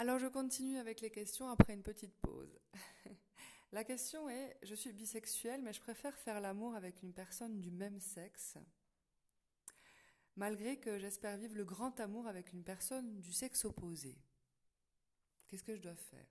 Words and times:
Alors 0.00 0.20
je 0.20 0.28
continue 0.28 0.78
avec 0.78 1.00
les 1.00 1.10
questions 1.10 1.48
après 1.48 1.74
une 1.74 1.82
petite 1.82 2.14
pause. 2.20 2.56
La 3.72 3.82
question 3.82 4.28
est, 4.28 4.56
je 4.62 4.76
suis 4.76 4.92
bisexuelle, 4.92 5.60
mais 5.60 5.72
je 5.72 5.80
préfère 5.80 6.16
faire 6.16 6.40
l'amour 6.40 6.76
avec 6.76 7.02
une 7.02 7.12
personne 7.12 7.58
du 7.58 7.72
même 7.72 7.98
sexe, 7.98 8.58
malgré 10.36 10.78
que 10.78 11.00
j'espère 11.00 11.36
vivre 11.36 11.56
le 11.56 11.64
grand 11.64 11.98
amour 11.98 12.28
avec 12.28 12.52
une 12.52 12.62
personne 12.62 13.20
du 13.20 13.32
sexe 13.32 13.64
opposé. 13.64 14.16
Qu'est-ce 15.48 15.64
que 15.64 15.74
je 15.74 15.82
dois 15.82 15.96
faire? 15.96 16.28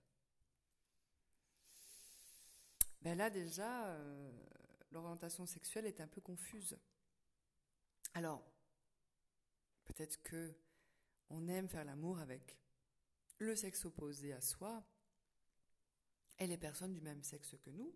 Ben 3.02 3.18
Là 3.18 3.28
déjà, 3.28 3.88
euh, 3.88 4.32
l'orientation 4.92 5.44
sexuelle 5.44 5.84
est 5.84 6.00
un 6.00 6.08
peu 6.08 6.22
confuse. 6.22 6.78
Alors, 8.14 8.50
peut-être 9.84 10.22
que 10.22 10.54
on 11.28 11.46
aime 11.48 11.68
faire 11.68 11.84
l'amour 11.84 12.18
avec 12.20 12.58
le 13.38 13.56
sexe 13.56 13.84
opposé 13.84 14.32
à 14.32 14.40
soi 14.40 14.84
et 16.38 16.46
les 16.46 16.58
personnes 16.58 16.92
du 16.92 17.00
même 17.00 17.22
sexe 17.22 17.56
que 17.64 17.70
nous. 17.70 17.94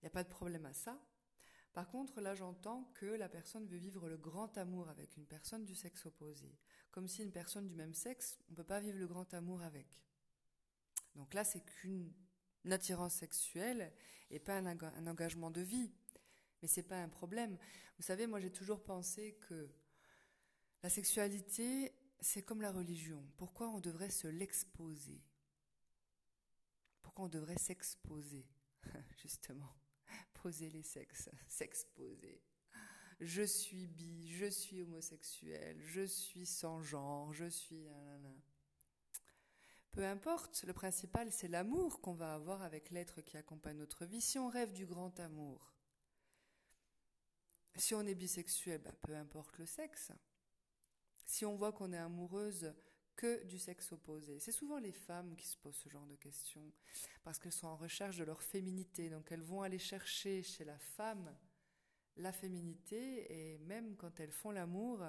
Il 0.00 0.04
n'y 0.04 0.08
a 0.08 0.10
pas 0.10 0.24
de 0.24 0.28
problème 0.28 0.66
à 0.66 0.72
ça. 0.72 1.00
Par 1.72 1.88
contre, 1.88 2.20
là, 2.20 2.34
j'entends 2.34 2.90
que 2.94 3.06
la 3.06 3.28
personne 3.28 3.66
veut 3.66 3.78
vivre 3.78 4.08
le 4.08 4.16
grand 4.16 4.56
amour 4.58 4.88
avec 4.88 5.16
une 5.16 5.26
personne 5.26 5.64
du 5.64 5.74
sexe 5.74 6.06
opposé. 6.06 6.58
Comme 6.90 7.08
si 7.08 7.22
une 7.22 7.32
personne 7.32 7.66
du 7.66 7.74
même 7.74 7.94
sexe, 7.94 8.38
on 8.48 8.52
ne 8.52 8.56
peut 8.56 8.64
pas 8.64 8.80
vivre 8.80 8.98
le 8.98 9.06
grand 9.06 9.32
amour 9.34 9.62
avec. 9.62 9.86
Donc 11.14 11.34
là, 11.34 11.44
c'est 11.44 11.60
qu'une 11.60 12.12
attirance 12.70 13.14
sexuelle 13.14 13.92
et 14.30 14.38
pas 14.38 14.58
un, 14.58 14.66
un, 14.66 15.06
engagement 15.06 15.50
de 15.50 15.60
vie. 15.60 15.92
Mais 16.60 16.68
c'est 16.68 16.82
pas 16.82 17.00
un 17.00 17.08
problème. 17.08 17.56
Vous 17.96 18.02
savez, 18.02 18.26
moi, 18.26 18.40
j'ai 18.40 18.50
toujours 18.50 18.82
pensé 18.82 19.38
que 19.48 19.70
la 20.82 20.90
sexualité, 20.90 21.92
c'est 22.20 22.42
comme 22.42 22.62
la 22.62 22.72
religion. 22.72 23.24
Pourquoi 23.36 23.68
on 23.68 23.80
devrait 23.80 24.10
se 24.10 24.28
l'exposer? 24.28 25.22
Pourquoi 27.02 27.26
on 27.26 27.28
devrait 27.28 27.58
s'exposer? 27.58 28.46
Justement, 29.22 29.74
poser 30.34 30.70
les 30.70 30.82
sexes, 30.82 31.30
s'exposer. 31.48 32.42
Je 33.20 33.42
suis 33.42 33.88
bi, 33.88 34.30
je 34.30 34.46
suis 34.46 34.82
homosexuel, 34.82 35.80
je 35.82 36.06
suis 36.06 36.46
sans 36.46 36.80
genre, 36.82 37.32
je 37.32 37.46
suis... 37.46 37.88
Peu 39.90 40.06
importe, 40.06 40.62
le 40.62 40.72
principal 40.72 41.32
c'est 41.32 41.48
l'amour 41.48 42.00
qu'on 42.00 42.14
va 42.14 42.34
avoir 42.34 42.62
avec 42.62 42.90
l'être 42.90 43.20
qui 43.20 43.36
accompagne 43.36 43.78
notre 43.78 44.04
vie. 44.04 44.20
Si 44.20 44.38
on 44.38 44.48
rêve 44.48 44.72
du 44.72 44.86
grand 44.86 45.18
amour, 45.18 45.74
si 47.74 47.94
on 47.94 48.02
est 48.02 48.14
bisexuel, 48.14 48.80
ben, 48.80 48.94
peu 49.02 49.16
importe 49.16 49.58
le 49.58 49.66
sexe 49.66 50.12
si 51.28 51.44
on 51.44 51.54
voit 51.54 51.72
qu'on 51.72 51.92
est 51.92 51.98
amoureuse 51.98 52.72
que 53.14 53.44
du 53.44 53.58
sexe 53.58 53.92
opposé. 53.92 54.40
C'est 54.40 54.52
souvent 54.52 54.78
les 54.78 54.92
femmes 54.92 55.36
qui 55.36 55.46
se 55.46 55.58
posent 55.58 55.76
ce 55.76 55.90
genre 55.90 56.06
de 56.06 56.16
questions, 56.16 56.72
parce 57.22 57.38
qu'elles 57.38 57.52
sont 57.52 57.66
en 57.66 57.76
recherche 57.76 58.16
de 58.16 58.24
leur 58.24 58.42
féminité, 58.42 59.10
donc 59.10 59.30
elles 59.30 59.42
vont 59.42 59.60
aller 59.60 59.78
chercher 59.78 60.42
chez 60.42 60.64
la 60.64 60.78
femme 60.78 61.36
la 62.16 62.32
féminité, 62.32 63.52
et 63.52 63.58
même 63.58 63.94
quand 63.96 64.18
elles 64.18 64.32
font 64.32 64.50
l'amour, 64.50 65.04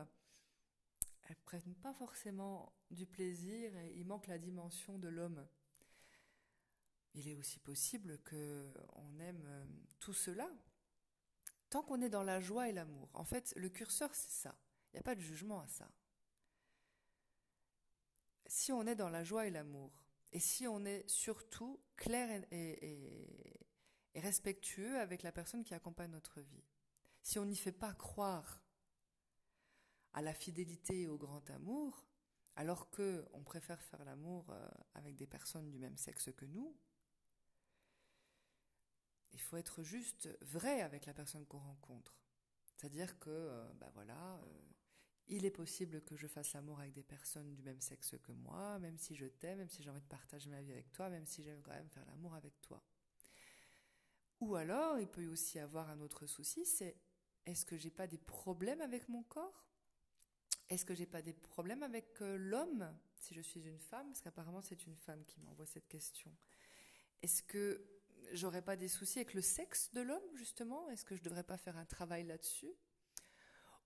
elles 1.27 1.37
prennent 1.37 1.75
pas 1.81 1.93
forcément 1.93 2.75
du 2.91 3.07
plaisir, 3.07 3.75
et 3.77 3.93
il 3.95 4.05
manque 4.05 4.27
la 4.27 4.37
dimension 4.37 4.99
de 4.99 5.07
l'homme. 5.07 5.47
Il 7.15 7.27
est 7.27 7.35
aussi 7.35 7.59
possible 7.59 8.19
que 8.19 8.71
on 8.93 9.19
aime 9.19 9.43
euh, 9.47 9.65
tout 9.99 10.13
cela, 10.13 10.47
tant 11.69 11.81
qu'on 11.81 12.01
est 12.01 12.09
dans 12.09 12.23
la 12.23 12.41
joie 12.41 12.69
et 12.69 12.73
l'amour. 12.73 13.09
En 13.13 13.23
fait, 13.23 13.53
le 13.55 13.69
curseur, 13.69 14.13
c'est 14.13 14.29
ça. 14.29 14.55
Il 14.91 14.97
n'y 14.97 14.99
a 14.99 15.03
pas 15.03 15.15
de 15.15 15.21
jugement 15.21 15.61
à 15.61 15.67
ça 15.67 15.89
si 18.49 18.71
on 18.71 18.85
est 18.87 18.95
dans 18.95 19.09
la 19.09 19.23
joie 19.23 19.45
et 19.47 19.51
l'amour, 19.51 19.91
et 20.31 20.39
si 20.39 20.67
on 20.67 20.83
est 20.85 21.07
surtout 21.07 21.79
clair 21.95 22.43
et, 22.51 23.55
respectueux 24.15 24.99
avec 24.99 25.23
la 25.23 25.31
personne 25.31 25.63
qui 25.63 25.73
accompagne 25.73 26.11
notre 26.11 26.41
vie, 26.41 26.65
si 27.21 27.39
on 27.39 27.45
n'y 27.45 27.55
fait 27.55 27.71
pas 27.71 27.93
croire 27.93 28.63
à 30.13 30.21
la 30.21 30.33
fidélité 30.33 31.01
et 31.01 31.07
au 31.07 31.17
grand 31.17 31.47
amour, 31.51 32.05
alors 32.55 32.89
que 32.89 33.25
on 33.33 33.43
préfère 33.43 33.81
faire 33.81 34.03
l'amour 34.03 34.49
euh, 34.49 34.67
avec 34.95 35.15
des 35.15 35.27
personnes 35.27 35.69
du 35.69 35.77
même 35.77 35.95
sexe 35.95 36.29
que 36.35 36.45
nous, 36.45 36.75
il 39.31 39.39
faut 39.39 39.57
être 39.57 39.83
juste 39.83 40.27
vrai 40.41 40.81
avec 40.81 41.05
la 41.05 41.13
personne 41.13 41.45
qu'on 41.45 41.59
rencontre. 41.59 42.19
C'est-à-dire 42.65 43.19
que, 43.19 43.63
ben 43.75 43.89
voilà, 43.93 44.35
euh, 44.35 44.68
il 45.29 45.45
est 45.45 45.51
possible 45.51 46.01
que 46.01 46.15
je 46.15 46.27
fasse 46.27 46.53
l'amour 46.53 46.79
avec 46.79 46.93
des 46.93 47.03
personnes 47.03 47.53
du 47.53 47.61
même 47.61 47.79
sexe 47.79 48.15
que 48.23 48.31
moi, 48.31 48.79
même 48.79 48.97
si 48.97 49.15
je 49.15 49.25
t'aime, 49.25 49.59
même 49.59 49.69
si 49.69 49.83
j'ai 49.83 49.89
envie 49.89 50.01
de 50.01 50.07
partager 50.07 50.49
ma 50.49 50.61
vie 50.61 50.71
avec 50.71 50.91
toi, 50.91 51.09
même 51.09 51.25
si 51.25 51.43
j'aime 51.43 51.61
quand 51.61 51.71
même 51.73 51.89
faire 51.89 52.05
l'amour 52.07 52.33
avec 52.33 52.59
toi. 52.61 52.83
Ou 54.41 54.55
alors, 54.55 54.99
il 54.99 55.07
peut 55.07 55.25
aussi 55.27 55.59
avoir 55.59 55.89
un 55.89 55.99
autre 55.99 56.25
souci, 56.25 56.65
c'est 56.65 56.97
est-ce 57.45 57.65
que 57.65 57.77
j'ai 57.77 57.91
pas 57.91 58.07
des 58.07 58.17
problèmes 58.17 58.81
avec 58.81 59.07
mon 59.09 59.23
corps? 59.23 59.65
Est-ce 60.69 60.85
que 60.85 60.93
j'ai 60.93 61.05
pas 61.05 61.21
des 61.21 61.33
problèmes 61.33 61.83
avec 61.83 62.21
euh, 62.21 62.37
l'homme 62.37 62.95
si 63.15 63.33
je 63.33 63.41
suis 63.41 63.61
une 63.61 63.79
femme? 63.79 64.07
Parce 64.07 64.21
qu'apparemment 64.21 64.61
c'est 64.61 64.85
une 64.85 64.95
femme 64.95 65.23
qui 65.25 65.39
m'envoie 65.41 65.65
cette 65.65 65.87
question. 65.87 66.31
Est-ce 67.21 67.43
que 67.43 67.83
j'aurais 68.33 68.61
pas 68.61 68.75
des 68.75 68.87
soucis 68.87 69.19
avec 69.19 69.33
le 69.33 69.41
sexe 69.41 69.91
de 69.93 70.01
l'homme 70.01 70.35
justement? 70.35 70.89
Est-ce 70.89 71.05
que 71.05 71.15
je 71.15 71.23
devrais 71.23 71.43
pas 71.43 71.57
faire 71.57 71.77
un 71.77 71.85
travail 71.85 72.23
là-dessus? 72.23 72.71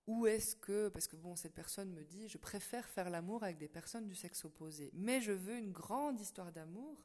Ou 0.06 0.26
est-ce 0.26 0.54
que, 0.56 0.88
parce 0.88 1.08
que 1.08 1.16
bon, 1.16 1.34
cette 1.34 1.54
personne 1.54 1.90
me 1.92 2.04
dit, 2.04 2.28
je 2.28 2.38
préfère 2.38 2.88
faire 2.88 3.08
l'amour 3.08 3.42
avec 3.42 3.58
des 3.58 3.68
personnes 3.68 4.06
du 4.06 4.14
sexe 4.14 4.44
opposé, 4.44 4.90
mais 4.92 5.20
je 5.20 5.32
veux 5.32 5.56
une 5.56 5.72
grande 5.72 6.20
histoire 6.20 6.52
d'amour. 6.52 7.02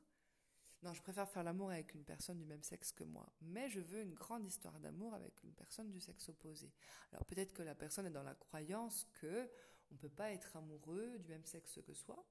Non, 0.81 0.93
je 0.93 1.01
préfère 1.01 1.29
faire 1.29 1.43
l'amour 1.43 1.71
avec 1.71 1.93
une 1.93 2.05
personne 2.05 2.37
du 2.37 2.45
même 2.45 2.63
sexe 2.63 2.91
que 2.93 3.03
moi, 3.03 3.29
mais 3.41 3.69
je 3.69 3.81
veux 3.81 4.01
une 4.01 4.13
grande 4.13 4.45
histoire 4.45 4.79
d'amour 4.79 5.13
avec 5.13 5.43
une 5.43 5.53
personne 5.53 5.91
du 5.91 5.99
sexe 5.99 6.29
opposé. 6.29 6.71
Alors 7.11 7.25
peut-être 7.25 7.53
que 7.53 7.63
la 7.63 7.75
personne 7.75 8.05
est 8.05 8.11
dans 8.11 8.23
la 8.23 8.35
croyance 8.35 9.05
que 9.13 9.49
on 9.91 9.95
peut 9.95 10.09
pas 10.09 10.31
être 10.31 10.55
amoureux 10.55 11.17
du 11.19 11.31
même 11.31 11.45
sexe 11.45 11.79
que 11.85 11.93
soi. 11.93 12.25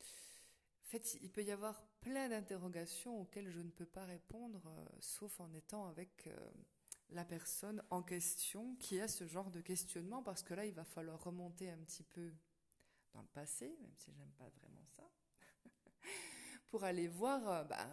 En 0.00 0.90
fait, 0.90 1.18
il 1.20 1.30
peut 1.30 1.44
y 1.44 1.50
avoir 1.50 1.82
plein 2.00 2.30
d'interrogations 2.30 3.20
auxquelles 3.20 3.50
je 3.50 3.60
ne 3.60 3.70
peux 3.70 3.86
pas 3.86 4.06
répondre, 4.06 4.62
euh, 4.66 4.86
sauf 5.00 5.38
en 5.38 5.52
étant 5.52 5.86
avec 5.86 6.26
euh, 6.28 6.50
la 7.10 7.24
personne 7.24 7.82
en 7.90 8.02
question 8.02 8.74
qui 8.76 9.00
a 9.00 9.08
ce 9.08 9.26
genre 9.26 9.50
de 9.50 9.60
questionnement, 9.60 10.22
parce 10.22 10.42
que 10.42 10.54
là, 10.54 10.66
il 10.66 10.74
va 10.74 10.84
falloir 10.84 11.22
remonter 11.22 11.70
un 11.70 11.78
petit 11.78 12.02
peu 12.04 12.32
dans 13.12 13.22
le 13.22 13.28
passé, 13.28 13.76
même 13.80 13.94
si 13.96 14.12
j'aime 14.12 14.32
pas 14.32 14.48
vraiment 14.60 14.84
ça, 14.96 15.10
pour 16.68 16.84
aller 16.84 17.08
voir 17.08 17.48
euh, 17.48 17.64
bah, 17.64 17.88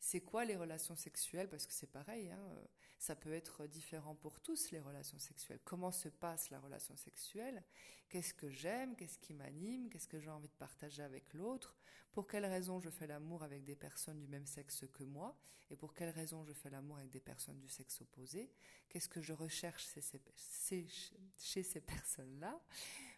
c'est 0.00 0.22
quoi 0.22 0.44
les 0.46 0.56
relations 0.56 0.96
sexuelles? 0.96 1.48
Parce 1.48 1.66
que 1.66 1.72
c'est 1.72 1.90
pareil, 1.90 2.30
hein, 2.30 2.42
euh, 2.56 2.64
ça 2.98 3.14
peut 3.14 3.32
être 3.32 3.66
différent 3.66 4.14
pour 4.14 4.40
tous 4.40 4.70
les 4.70 4.80
relations 4.80 5.18
sexuelles. 5.18 5.60
Comment 5.64 5.92
se 5.92 6.08
passe 6.08 6.50
la 6.50 6.58
relation 6.58 6.96
sexuelle? 6.96 7.62
Qu'est-ce 8.08 8.34
que 8.34 8.48
j'aime? 8.48 8.96
Qu'est-ce 8.96 9.18
qui 9.18 9.34
m'anime? 9.34 9.90
Qu'est-ce 9.90 10.08
que 10.08 10.18
j'ai 10.18 10.30
envie 10.30 10.48
de 10.48 10.54
partager 10.54 11.02
avec 11.02 11.32
l'autre? 11.34 11.76
Pour 12.12 12.26
quelles 12.26 12.46
raisons 12.46 12.80
je 12.80 12.90
fais 12.90 13.06
l'amour 13.06 13.42
avec 13.42 13.62
des 13.64 13.76
personnes 13.76 14.18
du 14.18 14.26
même 14.26 14.46
sexe 14.46 14.84
que 14.92 15.04
moi? 15.04 15.38
Et 15.70 15.76
pour 15.76 15.94
quelles 15.94 16.10
raisons 16.10 16.44
je 16.44 16.52
fais 16.52 16.70
l'amour 16.70 16.96
avec 16.96 17.10
des 17.10 17.20
personnes 17.20 17.60
du 17.60 17.68
sexe 17.68 18.00
opposé? 18.00 18.50
Qu'est-ce 18.88 19.08
que 19.08 19.20
je 19.20 19.32
recherche 19.32 19.86
chez 19.86 21.62
ces 21.62 21.80
personnes-là? 21.86 22.60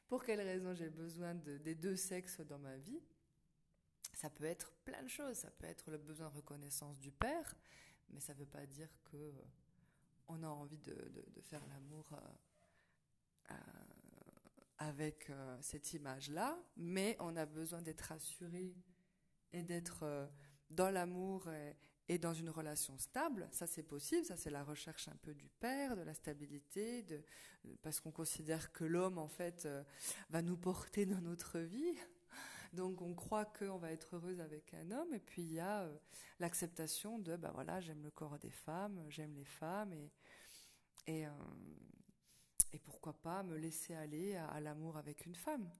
Pour 0.08 0.24
quelles 0.24 0.42
raisons 0.42 0.74
j'ai 0.74 0.90
besoin 0.90 1.34
de, 1.34 1.56
des 1.58 1.74
deux 1.74 1.96
sexes 1.96 2.40
dans 2.40 2.58
ma 2.58 2.76
vie? 2.76 3.00
Ça 4.12 4.30
peut 4.30 4.44
être 4.44 4.72
plein 4.84 5.02
de 5.02 5.08
choses. 5.08 5.36
Ça 5.36 5.50
peut 5.50 5.66
être 5.66 5.90
le 5.90 5.98
besoin 5.98 6.28
de 6.28 6.36
reconnaissance 6.36 6.98
du 6.98 7.10
père, 7.10 7.54
mais 8.10 8.20
ça 8.20 8.34
ne 8.34 8.38
veut 8.38 8.46
pas 8.46 8.66
dire 8.66 8.88
que 9.04 9.16
euh, 9.16 9.32
on 10.28 10.42
a 10.42 10.48
envie 10.48 10.78
de, 10.78 10.94
faire 11.42 11.66
l'amour 11.66 12.08
euh, 12.12 13.50
euh, 13.50 13.54
avec 14.78 15.30
cette 15.60 15.92
image-là, 15.92 16.58
mais 16.76 17.16
on 17.20 17.36
a 17.36 17.46
besoin 17.46 17.82
d'être 17.82 18.00
rassuré 18.00 18.74
et 19.52 19.62
d'être 19.62 20.28
dans 20.70 20.90
l'amour 20.90 21.48
et, 22.08 22.18
dans 22.18 22.34
une 22.34 22.50
relation 22.50 22.98
stable. 22.98 23.48
Ça, 23.52 23.68
c'est 23.68 23.84
possible. 23.84 24.24
Ça, 24.24 24.36
c'est 24.36 24.50
la 24.50 24.64
recherche 24.64 25.06
un 25.06 25.16
peu 25.22 25.34
du 25.34 25.48
père, 25.48 25.96
de 25.96 26.02
la 26.02 26.14
stabilité, 26.14 27.06
parce 27.82 28.00
qu'on 28.00 28.10
considère 28.10 28.72
que 28.72 28.82
l'homme, 28.82 29.18
en 29.18 29.28
fait, 29.28 29.68
va 30.30 30.42
nous 30.42 30.56
porter 30.56 31.06
dans 31.06 31.20
notre 31.20 31.60
vie. 31.60 31.96
Donc 32.72 33.02
on 33.02 33.14
croit 33.14 33.44
qu'on 33.44 33.76
va 33.76 33.92
être 33.92 34.16
heureuse 34.16 34.40
avec 34.40 34.72
un 34.74 34.90
homme, 34.90 35.12
et 35.12 35.20
puis 35.20 35.42
il 35.42 35.52
y 35.52 35.60
a 35.60 35.82
euh, 35.82 35.98
l'acceptation 36.40 37.18
de, 37.18 37.36
ben 37.36 37.50
voilà, 37.52 37.80
j'aime 37.80 38.02
le 38.02 38.10
corps 38.10 38.38
des 38.38 38.50
femmes, 38.50 39.04
j'aime 39.08 39.34
les 39.34 39.44
femmes, 39.44 39.92
et, 39.92 40.10
et, 41.06 41.26
euh, 41.26 41.30
pourquoi 42.84 43.12
pas 43.12 43.42
me 43.42 43.56
laisser 43.58 43.94
aller 43.94 44.36
à, 44.36 44.58
l'amour 44.58 44.96
avec 44.96 45.26
une 45.26 45.34
femme. 45.34 45.70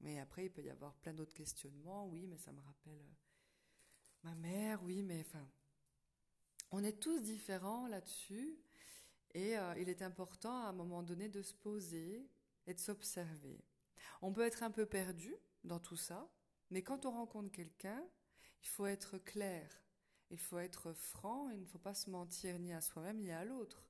Mais 0.00 0.18
après, 0.18 0.46
il 0.46 0.50
peut 0.50 0.62
y 0.62 0.70
avoir 0.70 0.94
plein 0.94 1.12
d'autres 1.12 1.34
questionnements. 1.34 2.06
Oui, 2.06 2.26
mais 2.26 2.38
ça 2.38 2.52
me 2.52 2.60
rappelle 2.60 3.00
euh, 3.00 3.14
ma 4.22 4.34
mère. 4.34 4.82
Oui, 4.82 5.02
mais 5.02 5.20
enfin, 5.20 5.46
on 6.70 6.82
est 6.82 6.98
tous 6.98 7.20
différents 7.20 7.86
là-dessus. 7.86 8.58
Et 9.34 9.56
il 9.78 9.88
est 9.88 10.02
important 10.02 10.64
à 10.64 10.68
un 10.68 10.72
moment 10.72 11.02
donné 11.02 11.28
de 11.28 11.42
se 11.42 11.54
poser 11.54 12.24
et 12.68 12.74
de 12.74 12.78
s'observer. 12.78 13.64
On 14.22 14.32
peut 14.32 14.42
être 14.42 14.62
un 14.62 14.70
peu 14.70 14.86
perdu 14.86 15.34
dans 15.64 15.80
tout 15.80 15.96
ça, 15.96 16.30
mais 16.70 16.82
quand 16.82 17.06
on 17.06 17.10
rencontre 17.10 17.50
quelqu'un, 17.50 18.02
il 18.62 18.68
faut 18.68 18.86
être 18.86 19.18
clair, 19.18 19.68
il 20.30 20.38
faut 20.38 20.58
être 20.58 20.92
franc, 20.92 21.50
il 21.50 21.60
ne 21.60 21.66
faut 21.66 21.78
pas 21.78 21.94
se 21.94 22.10
mentir 22.10 22.58
ni 22.58 22.72
à 22.72 22.80
soi-même 22.80 23.18
ni 23.18 23.30
à 23.30 23.44
l'autre. 23.44 23.84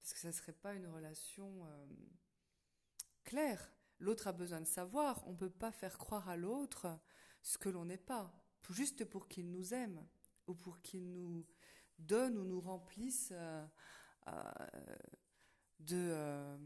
Parce 0.00 0.14
que 0.14 0.20
ça 0.20 0.28
ne 0.28 0.32
serait 0.32 0.52
pas 0.52 0.74
une 0.74 0.86
relation 0.86 1.66
euh, 1.66 1.86
claire. 3.24 3.72
L'autre 3.98 4.26
a 4.26 4.32
besoin 4.32 4.60
de 4.60 4.66
savoir. 4.66 5.26
On 5.28 5.32
ne 5.32 5.36
peut 5.36 5.50
pas 5.50 5.70
faire 5.70 5.98
croire 5.98 6.28
à 6.28 6.36
l'autre 6.36 6.98
ce 7.42 7.58
que 7.58 7.68
l'on 7.68 7.84
n'est 7.84 7.98
pas, 7.98 8.32
juste 8.70 9.04
pour 9.04 9.28
qu'il 9.28 9.50
nous 9.50 9.74
aime 9.74 10.04
ou 10.46 10.54
pour 10.54 10.80
qu'il 10.80 11.12
nous 11.12 11.46
donne 11.98 12.36
ou 12.36 12.44
nous 12.44 12.60
remplisse 12.60 13.28
euh, 13.32 13.66
euh, 14.28 14.42
de, 15.80 16.58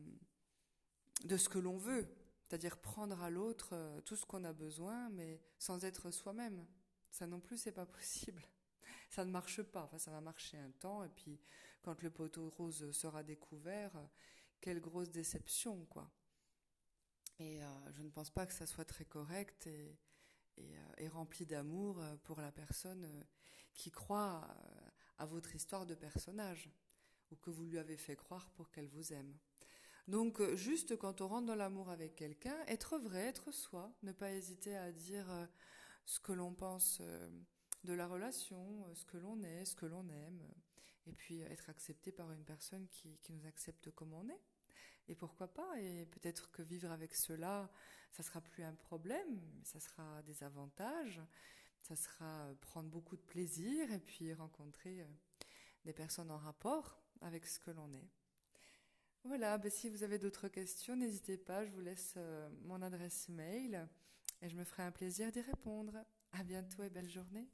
de 1.24 1.36
ce 1.36 1.48
que 1.48 1.58
l'on 1.58 1.76
veut. 1.76 2.08
C'est-à-dire 2.48 2.78
prendre 2.78 3.20
à 3.22 3.30
l'autre 3.30 3.74
tout 4.04 4.16
ce 4.16 4.24
qu'on 4.24 4.44
a 4.44 4.52
besoin, 4.52 5.08
mais 5.10 5.40
sans 5.58 5.84
être 5.84 6.10
soi-même. 6.10 6.66
Ça 7.10 7.26
non 7.26 7.40
plus, 7.40 7.56
c'est 7.58 7.72
pas 7.72 7.86
possible. 7.98 8.42
Ça 9.10 9.24
ne 9.24 9.30
marche 9.30 9.62
pas. 9.62 9.90
Ça 9.98 10.10
va 10.10 10.20
marcher 10.20 10.58
un 10.58 10.70
temps, 10.70 11.02
et 11.02 11.08
puis 11.08 11.40
quand 11.82 12.02
le 12.02 12.10
poteau 12.10 12.50
rose 12.50 12.90
sera 12.92 13.22
découvert, 13.22 13.92
quelle 14.60 14.80
grosse 14.80 15.10
déception, 15.10 15.84
quoi. 15.86 16.10
Et 17.38 17.62
euh, 17.62 17.66
je 17.92 18.02
ne 18.02 18.08
pense 18.08 18.30
pas 18.30 18.46
que 18.46 18.52
ça 18.52 18.66
soit 18.66 18.84
très 18.84 19.04
correct 19.04 19.66
et, 19.66 19.98
euh, 20.58 21.08
rempli 21.10 21.44
d'amour 21.44 22.00
euh, 22.00 22.16
pour 22.24 22.40
la 22.40 22.50
personne 22.50 23.06
qui 23.74 23.90
croit 23.90 24.48
à 25.18 25.26
votre 25.26 25.54
histoire 25.54 25.84
de 25.84 25.94
personnage 25.94 26.70
ou 27.30 27.36
que 27.36 27.50
vous 27.50 27.64
lui 27.64 27.78
avez 27.78 27.96
fait 27.96 28.16
croire 28.16 28.48
pour 28.50 28.70
qu'elle 28.70 28.88
vous 28.88 29.12
aime. 29.12 29.36
Donc 30.08 30.40
juste 30.54 30.96
quand 30.96 31.20
on 31.20 31.28
rentre 31.28 31.46
dans 31.46 31.56
l'amour 31.56 31.90
avec 31.90 32.14
quelqu'un, 32.14 32.56
être 32.68 32.98
vrai, 32.98 33.26
être 33.26 33.52
soi, 33.52 33.92
ne 34.02 34.12
pas 34.12 34.32
hésiter 34.32 34.76
à 34.76 34.92
dire 34.92 35.26
ce 36.04 36.20
que 36.20 36.32
l'on 36.32 36.54
pense 36.54 37.02
de 37.82 37.92
la 37.92 38.06
relation, 38.06 38.86
ce 38.94 39.04
que 39.04 39.16
l'on 39.16 39.42
est, 39.42 39.64
ce 39.64 39.74
que 39.74 39.86
l'on 39.86 40.08
aime, 40.08 40.42
et 41.06 41.12
puis 41.12 41.40
être 41.42 41.70
accepté 41.70 42.12
par 42.12 42.30
une 42.32 42.44
personne 42.44 42.86
qui, 42.88 43.18
nous 43.30 43.46
accepte 43.46 43.90
comme 43.90 44.12
on 44.12 44.28
est. 44.28 44.42
Et 45.08 45.14
pourquoi 45.14 45.52
pas 45.52 45.80
Et 45.80 46.06
peut-être 46.06 46.50
que 46.50 46.62
vivre 46.62 46.90
avec 46.90 47.14
cela, 47.14 47.70
ça 48.12 48.22
sera 48.22 48.40
plus 48.40 48.64
un 48.64 48.74
problème, 48.74 49.40
ça 49.62 49.78
sera 49.78 50.22
des 50.22 50.42
avantages, 50.42 51.20
ça 51.80 51.94
sera 51.94 52.52
prendre 52.60 52.90
beaucoup 52.90 53.16
de 53.16 53.22
plaisir 53.22 53.92
et 53.92 54.00
puis 54.00 54.32
rencontrer 54.34 55.02
euh, 55.02 55.06
des 55.84 55.92
personnes 55.92 56.30
en 56.30 56.38
rapport 56.38 57.00
avec 57.20 57.46
ce 57.46 57.60
que 57.60 57.70
l'on 57.70 57.92
est. 57.94 58.10
Voilà, 59.26 59.58
ben 59.58 59.70
si 59.72 59.88
vous 59.88 60.04
avez 60.04 60.18
d'autres 60.18 60.46
questions, 60.46 60.94
n'hésitez 60.94 61.36
pas, 61.36 61.64
je 61.64 61.72
vous 61.72 61.80
laisse 61.80 62.14
euh, 62.16 62.48
mon 62.64 62.80
adresse 62.80 63.28
mail 63.28 63.88
et 64.40 64.48
je 64.48 64.54
me 64.54 64.62
ferai 64.62 64.84
un 64.84 64.92
plaisir 64.92 65.32
d'y 65.32 65.40
répondre. 65.40 65.94
À 66.32 66.44
bientôt 66.44 66.84
et 66.84 66.90
belle 66.90 67.10
journée. 67.10 67.48